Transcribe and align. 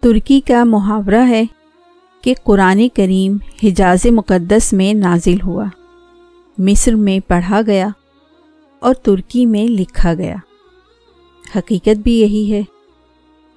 ترکی 0.00 0.40
کا 0.40 0.64
محاورہ 0.64 1.28
ہے 1.28 1.44
کہ 2.22 2.34
قرآن 2.44 2.88
کریم 2.94 3.36
حجاز 3.62 4.06
مقدس 4.06 4.72
میں 4.72 4.94
نازل 4.94 5.36
ہوا۔ 5.44 5.64
مصر 6.58 6.94
میں 6.94 7.28
پڑھا 7.28 7.60
گیا 7.66 7.88
اور 8.78 8.94
ترکی 8.94 9.46
میں 9.46 9.66
لکھا 9.66 10.14
گیا۔ 10.14 10.36
حقیقت 11.56 11.98
بھی 11.98 12.20
یہی 12.20 12.52
ہے 12.52 12.62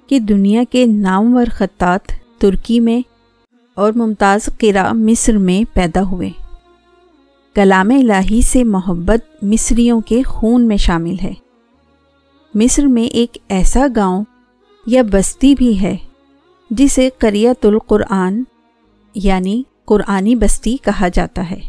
کہ 0.08 0.20
دنیا 0.20 0.64
کے 0.70 0.86
نامور 0.86 1.46
خطات 1.52 2.12
ترکی 2.38 2.80
میں 2.80 3.02
اور 3.74 3.94
ممتاز 3.94 4.50
قرا 4.60 4.94
مصر 4.94 5.38
میں 5.38 5.66
پیدا 5.74 6.02
ہوئے۔ 6.02 6.30
کلام 7.54 7.90
الہی 7.90 8.42
سے 8.42 8.64
محبت 8.64 9.44
مصریوں 9.44 10.02
کے 10.02 10.24
خون 10.24 10.68
میں 10.68 10.78
شامل 10.78 11.16
ہے۔ 11.24 11.34
مصر 12.56 12.86
میں 12.86 13.04
ایک 13.04 13.38
ایسا 13.50 13.88
گاؤں 13.96 14.24
یا 14.86 15.02
بستی 15.12 15.56
بھی 15.56 15.82
ہے 15.82 15.98
جسے 16.70 17.10
قریت 17.18 17.66
القرآن 17.66 18.44
یعنی 19.16 19.64
قرآنی 19.86 20.36
بستی 20.36 20.78
کہا 20.78 21.08
جاتا 21.08 21.52
ہے۔ 21.52 21.60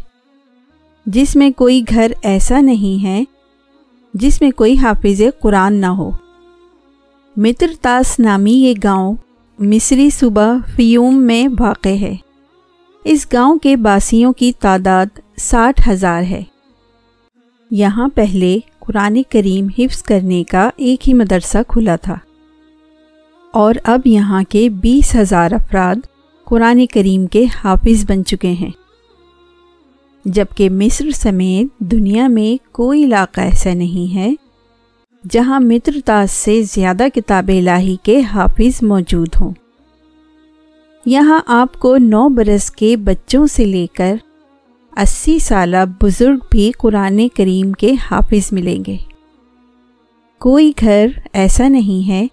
جس 1.06 1.36
میں 1.36 1.50
کوئی 1.50 1.82
گھر 1.88 2.12
ایسا 2.22 2.60
نہیں 2.60 3.04
ہے 3.04 3.24
جس 4.14 4.40
میں 4.40 4.50
کوئی 4.50 4.78
حافظ 4.78 5.22
قرآن 5.40 5.74
نہ 5.74 5.86
ہو۔ 5.86 6.10
متر 7.36 7.66
تاس 7.80 8.20
نامی 8.20 8.52
یہ 8.52 8.74
گاؤں 8.84 9.14
مصری 9.58 10.10
صوبہ 10.10 10.56
فیوم 10.76 11.22
میں 11.22 11.48
واقع 11.60 11.88
ہے۔ 11.88 12.16
اس 13.04 13.26
گاؤں 13.32 13.58
کے 13.58 13.76
باسیوں 13.76 14.32
کی 14.32 14.52
تعداد 14.60 15.06
ساٹھ 15.36 15.88
ہزار 15.88 16.22
ہے۔ 16.22 16.42
یہاں 17.70 18.08
پہلے 18.08 18.58
قرآن 18.78 19.22
کریم 19.30 19.66
حفظ 19.78 20.02
کرنے 20.02 20.44
کا 20.44 20.70
ایک 20.76 21.08
ہی 21.08 21.14
مدرسہ 21.14 21.58
کھلا 21.68 21.96
تھا۔ 21.96 22.18
اور 23.54 23.74
اب 23.84 24.00
یہاں 24.04 24.42
کے 24.48 24.68
بیس 24.68 25.16
ہزار 25.16 25.52
افراد 25.52 25.96
قرآن 26.44 26.86
کریم 26.86 27.26
کے 27.26 27.44
حافظ 27.64 28.10
بن 28.10 28.24
چکے 28.24 28.48
ہیں۔ 28.48 28.70
جبکہ 30.24 30.70
مصر 30.70 31.10
سمیت 31.10 31.78
دنیا 31.78 32.28
میں 32.28 32.64
کوئی 32.74 33.04
علاقہ 33.04 33.40
ایسا 33.40 33.74
نہیں 33.74 34.14
ہے 34.14 34.34
جہاں 35.30 35.60
مترتاس 35.60 36.30
سے 36.30 36.62
زیادہ 36.62 37.06
کتاب 37.14 37.48
الہی 37.48 37.96
کے 38.02 38.20
حافظ 38.20 38.82
موجود 38.82 39.28
ہوں۔ 39.40 39.50
یہاں 41.06 41.40
آپ 41.46 41.80
کو 41.80 41.96
نو 41.96 42.28
برس 42.28 42.70
کے 42.70 42.96
بچوں 42.96 43.46
سے 43.46 43.64
لے 43.64 43.86
کر 43.92 44.16
اسی 44.96 45.38
سالہ 45.38 45.84
بزرگ 46.00 46.36
بھی 46.50 46.72
قرآن 46.78 47.28
کریم 47.36 47.72
کے 47.72 47.92
حافظ 48.10 48.52
ملیں 48.52 48.84
گے۔ 48.86 48.96
کوئی 50.40 50.72
گھر 50.80 51.06
ایسا 51.32 51.68
نہیں 51.68 52.08
ہے 52.08 52.26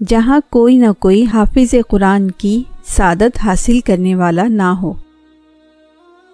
جہاں 0.00 0.40
کوئی 0.50 0.76
نہ 0.76 0.86
کوئی 0.98 1.24
حافظ 1.32 1.74
قرآن 1.88 2.30
کی 2.30 2.62
سعادت 2.84 3.38
حاصل 3.44 3.80
کرنے 3.80 4.14
والا 4.14 4.46
نہ 4.48 4.62
ہو۔ 4.62 4.92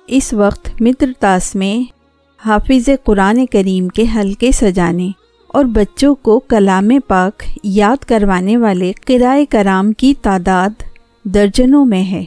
اس 0.06 0.32
وقت 0.32 0.68
متر 0.80 1.10
تاس 1.20 1.54
میں 1.54 1.92
حافظ 2.46 2.88
قرآن 3.04 3.46
کریم 3.46 3.88
کے 3.88 4.04
حلقے 4.16 4.52
سجانے 4.52 5.10
اور 5.48 5.64
بچوں 5.64 6.14
کو 6.14 6.40
کلام 6.40 6.90
پاک 7.08 7.42
یاد 7.64 8.04
کروانے 8.04 8.56
والے 8.56 8.92
قرائے 9.06 9.44
کرام 9.44 9.92
کی 9.92 10.14
تعداد 10.22 10.82
درجنوں 11.24 11.84
میں 11.86 12.02
ہے، 12.02 12.24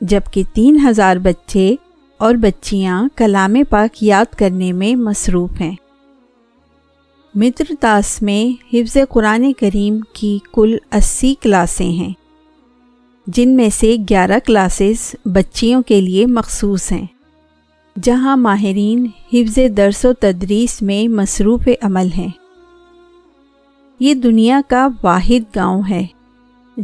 جبکہ 0.00 0.42
تین 0.52 0.78
ہزار 0.88 1.16
بچے 1.16 1.74
اور 2.18 2.34
بچیاں 2.34 3.08
کلام 3.16 3.56
پاک 3.70 4.02
یاد 4.02 4.34
کرنے 4.34 4.72
میں 4.72 4.94
مصروف 4.96 5.60
ہیں۔ 5.60 5.74
متر 7.36 7.64
تاس 7.80 8.22
میں 8.22 8.76
حفظ 8.76 8.96
قرآن 9.08 9.52
کریم 9.52 9.98
کی 10.12 10.38
کل 10.52 10.76
اسی 10.92 11.34
کلاسیں 11.40 11.90
ہیں، 11.90 12.12
جن 13.26 13.56
میں 13.56 13.68
سے 13.70 13.96
گیارہ 14.10 14.38
کلاسز 14.46 15.14
بچیوں 15.24 15.82
کے 15.82 16.00
لیے 16.00 16.26
مخصوص 16.26 16.92
ہیں۔ 16.92 17.06
جہاں 18.02 18.36
ماہرین 18.36 19.06
حفظ 19.32 19.58
درس 19.76 20.04
و 20.04 20.12
تدریس 20.12 20.82
میں 20.82 21.08
مصروف 21.08 21.68
عمل 21.82 22.08
ہیں۔ 22.18 22.28
یہ 24.00 24.14
دنیا 24.14 24.60
کا 24.68 24.88
واحد 25.02 25.56
گاؤں 25.56 25.82
ہے، 25.90 26.06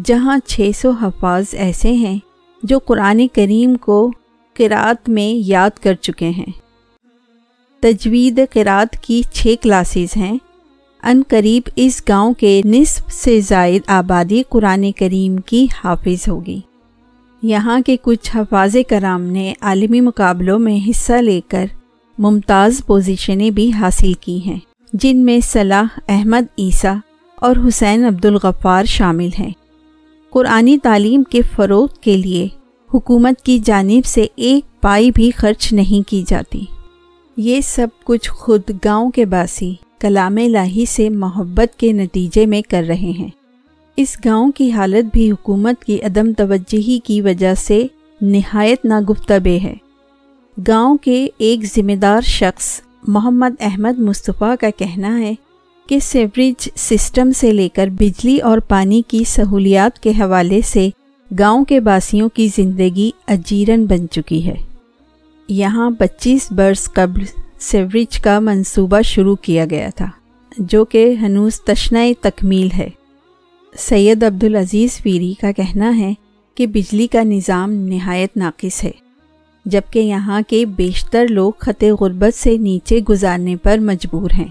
جہاں 0.04 0.38
چھ 0.46 0.70
سو 0.76 0.90
حفاظ 0.90 1.44
ایسے 1.52 1.92
ہیں 1.92 2.18
جو 2.62 2.78
قرآن 2.78 3.26
کریم 3.34 3.74
کو 3.74 4.10
قرات 4.54 5.08
میں 5.08 5.48
یاد 5.48 5.78
کر 5.82 5.94
چکے 5.94 6.28
ہیں۔ 6.28 6.61
تجوید 7.82 8.40
قرات 8.52 8.96
کی 9.02 9.22
چھ 9.32 9.54
کلاسز 9.62 10.16
ہیں۔ 10.16 10.38
ان 11.02 11.22
قریب 11.28 11.62
اس 11.76 12.02
گاؤں 12.08 12.34
کے 12.34 12.62
نصف 12.64 13.12
سے 13.12 13.40
زائد 13.40 13.82
آبادی 13.86 14.42
قرآن 14.48 14.92
کریم 14.92 15.36
کی 15.36 15.66
حافظ 15.84 16.28
ہوگی۔ 16.28 16.60
یہاں 17.42 17.80
کے 17.86 17.96
کچھ 18.02 18.36
حفاظ 18.36 18.76
کرام 18.88 19.22
نے 19.22 19.52
عالمی 19.60 20.00
مقابلوں 20.00 20.58
میں 20.58 20.90
حصہ 20.90 21.12
لے 21.12 21.40
کر 21.48 21.66
ممتاز 22.18 22.80
پوزیشنیں 22.86 23.50
بھی 23.50 23.72
حاصل 23.72 24.12
کی 24.12 24.40
ہیں، 24.46 24.58
جن 24.92 25.18
میں 25.18 25.40
صلاح 25.40 26.00
احمد 26.08 26.42
عیسیٰ 26.58 26.96
اور 27.34 27.56
حسین 27.68 28.04
عبدالغفار 28.04 28.84
شامل 28.84 29.28
ہیں۔ 29.38 29.50
قرآنی 30.30 30.78
تعلیم 30.78 31.22
کے 31.22 31.40
فروغ 31.56 31.86
کے 32.00 32.16
لیے 32.16 32.48
حکومت 32.94 33.42
کی 33.42 33.58
جانب 33.58 34.06
سے 34.06 34.26
ایک 34.36 34.80
پائی 34.80 35.10
بھی 35.10 35.30
خرچ 35.36 35.72
نہیں 35.72 36.08
کی 36.08 36.24
جاتی۔ 36.26 36.64
یہ 37.36 37.60
سب 37.60 37.86
کچھ 38.04 38.30
خود 38.30 38.60
گاؤں 38.84 39.10
کے 39.10 39.24
باسی 39.24 39.74
کلام 40.00 40.36
لاہی 40.36 40.84
سے 40.86 41.08
محبت 41.08 41.78
کے 41.78 41.92
نتیجے 41.92 42.46
میں 42.46 42.62
کر 42.62 42.84
رہے 42.88 43.12
ہیں۔ 43.18 43.28
اس 43.96 44.16
گاؤں 44.24 44.52
کی 44.52 44.72
حالت 44.72 45.04
بھی 45.12 45.30
حکومت 45.30 45.84
کی 45.84 46.02
عدم 46.02 46.32
توجہی 46.32 46.98
کی 47.04 47.20
وجہ 47.20 47.54
سے 47.54 47.86
نہایت 48.20 48.84
ناگفتبے 48.84 49.58
ہے۔ 49.58 49.74
گاؤں 50.68 50.96
کے 50.96 51.28
ایک 51.38 51.64
ذمہ 51.64 51.92
دار 51.92 52.20
شخص 52.20 52.80
محمد 53.08 53.50
احمد 53.60 53.98
مصطفیٰ 53.98 54.54
کا 54.60 54.70
کہنا 54.76 55.20
ہے 55.20 55.34
کہ 55.88 55.98
سیوریج 55.98 56.68
سسٹم 56.76 57.30
سے 57.30 57.52
لے 57.52 57.68
کر 57.68 57.86
بجلی 57.86 58.38
اور 58.38 58.58
پانی 58.58 59.02
کی 59.08 59.24
سہولیات 59.26 59.98
کے 59.98 60.10
حوالے 60.10 60.60
سے 60.64 60.88
گاؤں 61.38 61.64
کے 61.64 61.80
باسیوں 61.80 62.28
کی 62.34 62.48
زندگی 62.56 63.10
اجیرن 63.26 63.86
بن 63.86 64.06
چکی 64.10 64.46
ہے۔ 64.46 64.54
یہاں 65.48 65.90
پچیس 65.90 66.52
برس 66.52 66.92
قبل 66.92 67.24
سیوریج 67.58 68.20
کا 68.20 68.38
منصوبہ 68.38 69.00
شروع 69.02 69.36
کیا 69.36 69.64
گیا 69.70 69.88
تھا، 69.96 70.06
جو 70.58 70.84
کہ 70.84 71.14
ہنوز 71.22 71.60
تشنۂ 71.60 72.10
تکمیل 72.20 72.68
ہے۔ 72.78 72.88
سید 73.78 74.22
عبدالعزیز 74.22 75.02
پیری 75.02 75.34
کا 75.40 75.52
کہنا 75.52 75.98
ہے 75.98 76.14
کہ 76.54 76.66
بجلی 76.66 77.06
کا 77.06 77.22
نظام 77.22 77.72
نہایت 77.72 78.36
ناقص 78.36 78.84
ہے، 78.84 78.90
جبکہ 79.64 79.98
یہاں 79.98 80.40
کے 80.48 80.66
بیشتر 80.66 81.26
لوگ 81.30 81.52
خط 81.58 81.84
غربت 82.00 82.38
سے 82.38 82.56
نیچے 82.56 82.98
گزارنے 82.98 83.56
پر 83.56 83.78
مجبور 83.78 84.30
ہیں۔ 84.38 84.48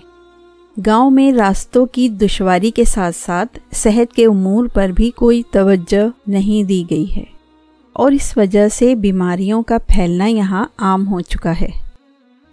گاؤں 0.86 1.12
میں 1.12 1.32
راستوں 1.32 1.86
کی 1.86 2.10
دشواری 2.10 2.72
کے 2.72 2.84
ساتھ 2.84 3.16
ساتھ 3.16 3.60
صحت 3.72 4.14
کے 4.14 4.26
امور 4.26 4.68
پر 4.68 4.90
بھی 4.90 5.12
کوئی 5.12 5.42
توجہ 5.52 6.08
نہیں 6.28 6.64
دی 6.64 6.84
گئی 6.90 7.06
ہے۔ 7.18 7.41
اور 8.02 8.12
اس 8.12 8.38
وجہ 8.38 8.68
سے 8.68 8.96
بیماریوں 8.96 9.64
کا 9.64 9.78
پھیلنا 9.78 10.26
یہاں 10.26 10.66
عام 10.78 11.08
ہو 11.08 11.20
چکا 11.22 11.54
ہے۔ 11.62 11.70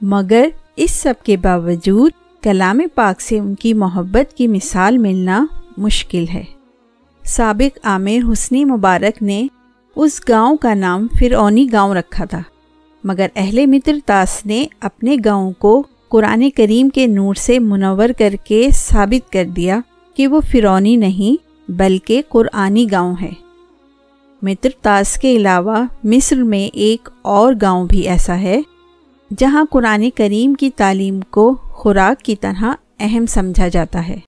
مگر 0.00 0.48
اس 0.76 0.91
سب 0.91 1.14
کے 1.25 1.36
باوجود 1.36 2.12
کلام 2.42 2.81
پاک 2.94 3.20
سے 3.20 3.38
ان 3.38 3.54
کی 3.54 3.75
محبت 3.75 4.37
کی 4.37 4.47
مثال 4.48 4.98
ملنا 4.98 5.47
مشکل 5.76 6.25
ہے۔ 6.34 6.44
سابق 7.25 7.78
عامر 7.82 8.32
حسنی 8.32 8.64
مبارک 8.64 9.22
نے 9.22 9.47
اس 9.97 10.20
گاؤں 10.28 10.56
کا 10.56 10.75
نام 10.75 11.06
فرعونی 11.19 11.66
گاؤں 11.72 11.94
رکھا 11.94 12.25
تھا، 12.25 12.42
مگر 13.04 13.26
اہل 13.37 13.66
متر 13.66 13.97
تاس 14.06 14.47
نے 14.47 14.66
اپنے 14.81 15.16
گاؤں 15.25 15.53
کو 15.53 15.82
قرآن 16.08 16.50
کریم 16.50 16.88
کے 16.88 17.06
نور 17.06 17.34
سے 17.34 17.58
منور 17.58 18.08
کر 18.19 18.34
کے 18.44 18.69
ثابت 18.72 19.32
کر 19.32 19.44
دیا 19.44 19.81
کہ 20.14 20.26
وہ 20.26 20.41
فرونی 20.41 20.97
نہیں 20.97 21.70
بلکہ 21.70 22.22
قرآنی 22.28 22.87
گاؤں 22.92 23.14
ہے۔ 23.22 23.47
متر 24.43 24.69
تاس 24.82 25.14
کے 25.14 25.37
علاوہ 25.37 25.85
مصر 26.05 26.37
میں 26.37 26.76
ایک 26.76 27.08
اور 27.23 27.52
گاؤں 27.62 27.87
بھی 27.87 28.08
ایسا 28.08 28.38
ہے، 28.38 28.61
جہاں 29.38 29.64
قرآن 29.70 30.11
کریم 30.11 30.55
کی 30.55 30.70
تعلیم 30.70 31.20
کو 31.20 31.55
خوراک 31.55 32.23
کی 32.23 32.37
طرح 32.37 32.64
اہم 32.99 33.26
سمجھا 33.26 33.69
جاتا 33.69 34.08
ہے۔ 34.08 34.19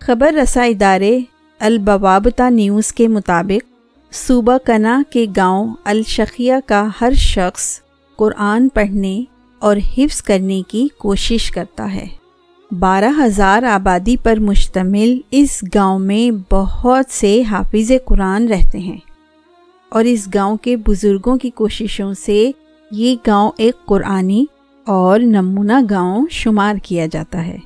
خبر 0.00 0.32
رسا 0.32 0.62
ادارے 0.62 1.20
البوابتا 1.58 2.48
نیوز 2.48 2.92
کے 2.92 3.08
مطابق، 3.08 3.74
صوبہ 4.12 4.58
کنا 4.64 5.02
کے 5.10 5.26
گاؤں 5.36 5.74
الشقیہ 5.84 6.52
کا 6.66 6.88
ہر 7.00 7.12
شخص 7.12 7.80
قرآن 8.16 8.68
پڑھنے 8.68 9.24
اور 9.58 9.76
حفظ 9.98 10.22
کرنے 10.22 10.62
کی 10.68 10.88
کوشش 10.98 11.50
کرتا 11.50 11.94
ہے۔ 11.94 12.06
بارہ 12.78 13.24
ہزار 13.24 13.62
آبادی 13.62 14.16
پر 14.16 14.38
مشتمل 14.40 15.20
اس 15.30 15.64
گاؤں 15.74 15.98
میں 15.98 16.52
بہت 16.52 17.04
سے 17.10 17.42
حافظ 17.50 17.92
قرآن 18.04 18.48
رہتے 18.48 18.78
ہیں۔ 18.78 19.13
اور 19.94 20.04
اس 20.04 20.28
گاؤں 20.34 20.56
کے 20.56 20.76
بزرگوں 20.76 21.36
کی 21.36 21.50
کوششوں 21.50 22.14
سے 22.14 22.50
یہ 22.90 23.16
گاؤں 23.26 23.50
ایک 23.58 23.84
قرآنی 23.84 24.44
اور 24.86 25.20
نمونہ 25.20 25.72
گاؤں 25.90 26.26
شمار 26.30 26.74
کیا 26.82 27.06
جاتا 27.06 27.46
ہے۔ 27.46 27.56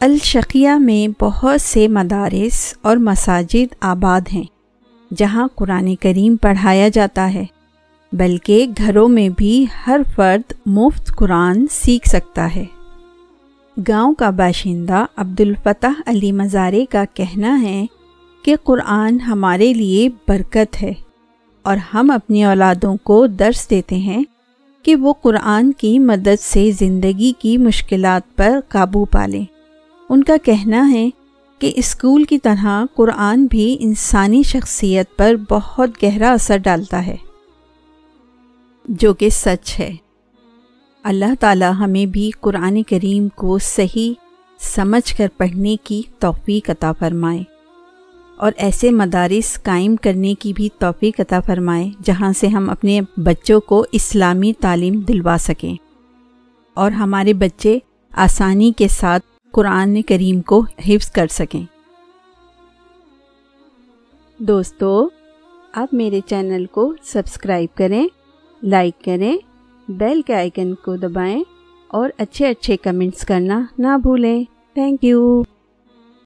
الشقیہ 0.00 0.70
میں 0.70 1.22
بہت 1.22 1.60
سے 1.60 1.88
مدارس 1.88 2.74
اور 2.82 2.96
مساجد 2.96 3.74
آباد 3.80 4.20
ہیں 4.32 4.44
جہاں 5.16 5.48
قرآن 5.54 5.94
کریم 5.96 6.36
پڑھایا 6.36 6.88
جاتا 6.88 7.34
ہے، 7.34 7.44
بلکہ 8.12 8.66
گھروں 8.78 9.08
میں 9.08 9.28
بھی 9.28 9.66
ہر 9.86 10.00
فرد 10.14 10.52
مفت 10.66 11.16
قرآن 11.16 11.66
سیکھ 11.70 12.08
سکتا 12.08 12.54
ہے۔ 12.54 12.64
گاؤں 13.88 14.14
کا 14.14 14.30
باشندہ 14.30 15.04
عبد 15.16 15.40
الفتح 15.40 16.00
علی 16.06 16.32
مزارے 16.32 16.84
کا 16.90 17.04
کہنا 17.14 17.62
ہے 17.62 17.86
کہ 18.44 18.56
قرآن 18.64 19.20
ہمارے 19.20 19.72
لیے 19.72 20.08
برکت 20.28 20.82
ہے۔ 20.82 20.92
اور 21.62 21.76
ہم 21.94 22.10
اپنی 22.10 22.44
اولادوں 22.44 22.96
کو 22.96 23.26
درس 23.26 23.70
دیتے 23.70 23.96
ہیں 23.96 24.24
کہ 24.82 24.96
وہ 24.96 25.12
قرآن 25.12 25.72
کی 25.72 25.98
مدد 25.98 26.40
سے 26.40 26.70
زندگی 26.70 27.32
کی 27.38 27.58
مشکلات 27.58 28.36
پر 28.36 28.60
قابو 28.68 29.04
پالیں۔ 29.04 29.44
ان 30.08 30.24
کا 30.24 30.36
کہنا 30.42 30.90
ہے 30.90 31.10
کہ 31.58 31.72
اسکول 31.76 32.24
کی 32.24 32.38
طرح 32.38 32.84
قرآن 32.94 33.46
بھی 33.50 33.76
انسانی 33.80 34.42
شخصیت 34.42 35.16
پر 35.16 35.34
بہت 35.50 36.02
گہرا 36.02 36.32
اثر 36.32 36.56
ڈالتا 36.56 37.06
ہے۔ 37.06 37.16
جو 38.88 39.14
کہ 39.14 39.28
سچ 39.28 39.80
ہے۔ 39.80 39.96
اللہ 41.02 41.34
تعالی 41.40 41.64
ہمیں 41.78 42.06
بھی 42.06 42.30
قرآن 42.40 42.82
کریم 42.82 43.28
کو 43.28 43.58
صحیح 43.58 44.12
سمجھ 44.60 45.16
کر 45.16 45.28
پڑھنے 45.36 45.76
کی 45.84 46.02
توفیق 46.18 46.70
عطا 46.70 46.92
فرمائے۔ 46.92 47.42
اور 48.40 48.52
ایسے 48.56 48.90
مدارس 48.90 49.62
قائم 49.62 49.96
کرنے 49.96 50.34
کی 50.34 50.52
بھی 50.52 50.68
توفیق 50.78 51.20
عطا 51.20 51.40
فرمائے 51.40 51.90
جہاں 52.04 52.32
سے 52.32 52.48
ہم 52.48 52.70
اپنے 52.70 53.00
بچوں 53.16 53.60
کو 53.60 53.84
اسلامی 53.92 54.52
تعلیم 54.60 55.00
دلوا 55.00 55.36
سکیں۔ 55.40 55.74
اور 56.74 56.90
ہمارے 56.90 57.34
بچے 57.34 57.78
آسانی 58.12 58.72
کے 58.72 58.88
ساتھ 58.88 59.22
قرآن 59.52 60.02
کریم 60.02 60.40
کو 60.40 60.64
حفظ 60.86 61.10
کر 61.10 61.26
سکیں۔ 61.30 61.64
دوستو، 64.38 65.08
آپ 65.72 65.94
میرے 65.94 66.20
چینل 66.26 66.66
کو 66.66 66.94
سبسکرائب 67.02 67.76
کریں، 67.76 68.08
لائک 68.62 69.04
کریں، 69.04 69.38
بیل 69.88 70.22
کے 70.22 70.34
آئیکن 70.34 70.74
کو 70.74 70.96
دبائیں 70.96 71.44
اور 71.88 72.10
اچھے 72.18 72.48
اچھے 72.48 72.76
کمنٹس 72.76 73.26
کرنا 73.26 73.64
نہ 73.78 73.98
بھولیں۔ 74.02 74.44
Thank 74.74 75.04
you 75.04 75.42